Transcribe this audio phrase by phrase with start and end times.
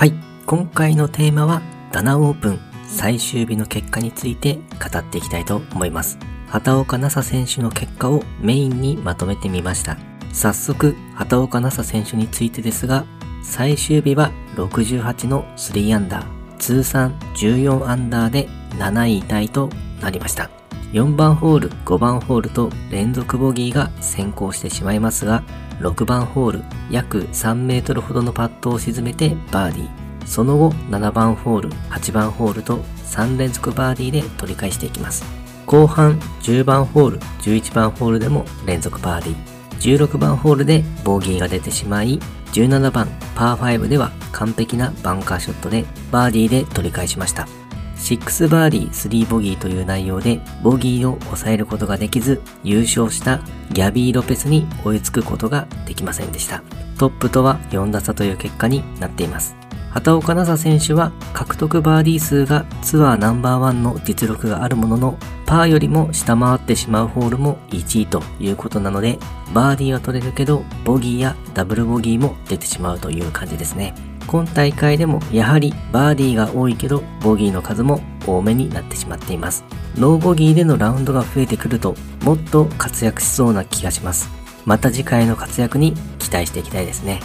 [0.00, 0.14] はい、
[0.46, 1.60] 今回のテーマは
[1.92, 2.58] ダナオープン
[2.88, 6.18] 最終日の結果について語っていきたいと思います。
[6.48, 9.98] 畑岡奈紗選手の結果をメインにまとめてみました。
[10.32, 13.04] 早速、畑岡奈紗選手についてですが、
[13.42, 18.48] 最終日は68の3アンダー、通算14アンダーで
[18.78, 19.68] 7位タイと
[20.00, 20.59] なりました。
[20.92, 25.42] 4番ホール、5番ホールと連続ボギーが先行してしまいますが、
[25.80, 30.26] 6番ホール、約3メートルほどのパットを沈めてバーディー。
[30.26, 35.24] その後、7番ホール、8番ホールと3連続バーディーで取り返していきます。
[35.66, 39.60] 後半、10番ホール、11番ホールでも連続バーディー。
[39.98, 42.18] 16番ホールでボギーが出てしまい、
[42.52, 47.59] 17番パー5では完璧なバンカーショットでバーディーで取り返しました。
[48.00, 53.40] 6バーディー3ボギーという内容でボギーを抑えることができず優勝した
[53.70, 56.62] ギャビー・ロペスに追いつくことができませんでした。
[56.98, 59.54] トップとは4打差という結果になっています。
[59.90, 69.18] 畑岡奈紗選手は獲得バーディー数がツアーナンバーワンの実力があるもののパーよりも下回ってしまうホールも1位ということなので
[69.52, 73.94] バーディーは取れるけどボギーやダブルボギーも出てしまうという感じですね。
[74.30, 79.64] 今大会でもやはりバーディーが多いけどボギーの数も多めになってしまっています。
[79.96, 84.30] ノーボギーでのラウンドが増えてくるともっと活躍しそうな気がします。
[84.64, 87.18] また次回の活躍に期待していきたいですね。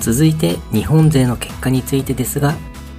[0.00, 2.54] 続いて日本勢の結果についてですが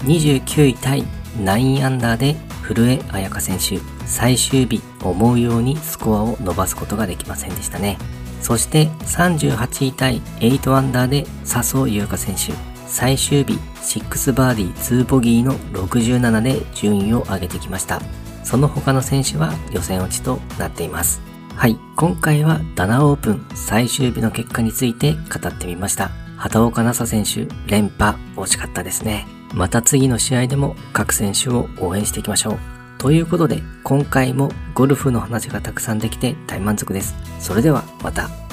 [0.06, 1.04] 29位タイ
[1.40, 7.98] 9アンダーで古江彩佳選手最終日思うようにスコアを伸ばすことができませんでしたね。
[8.42, 12.54] そして38位タイ8アンダーで笹生優花選手
[12.88, 18.02] 最終日6バーディー2ボギーの67で順位を上げてきました。
[18.44, 21.22] その他の選手は予選落ちとなっています。
[21.56, 26.10] はい、今回はダナオープン最終日の結果について語ってみました。
[26.38, 29.28] 畑岡奈紗選手連覇惜しかったですね。
[29.54, 32.79] また次の試合でも各選手を応援していきましょう。
[33.00, 37.16] ということで今回もゴルフの話がたくさんできて大満足です。
[37.40, 38.49] それではまた。